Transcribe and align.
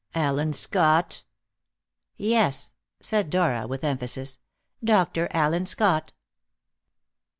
"Allen 0.15 0.51
Scott?" 0.51 1.21
"Yes," 2.17 2.73
said 3.01 3.29
Dora 3.29 3.67
with 3.67 3.83
emphasis, 3.83 4.39
"Dr. 4.83 5.27
Allen 5.29 5.67
Scott. 5.67 6.11